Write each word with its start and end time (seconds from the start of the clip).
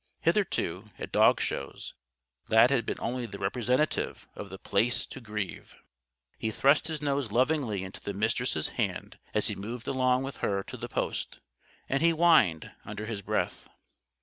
Hitherto, 0.21 0.89
at 0.97 1.11
dog 1.11 1.39
shows, 1.39 1.93
Lad 2.49 2.71
had 2.71 2.87
been 2.87 2.95
the 2.97 3.03
only 3.03 3.27
representative 3.27 4.27
of 4.33 4.49
The 4.49 4.57
Place 4.57 5.05
to 5.05 5.21
grieve. 5.21 5.75
He 6.39 6.49
thrust 6.49 6.87
his 6.87 7.03
nose 7.03 7.31
lovingly 7.31 7.83
into 7.83 8.01
the 8.01 8.11
Mistress' 8.15 8.69
hand, 8.69 9.19
as 9.35 9.45
he 9.47 9.53
moved 9.55 9.87
along 9.87 10.23
with 10.23 10.37
her 10.37 10.63
to 10.63 10.75
the 10.75 10.89
post; 10.89 11.39
and 11.87 12.01
he 12.01 12.09
whined, 12.09 12.71
under 12.83 13.05
his 13.05 13.21
breath. 13.21 13.69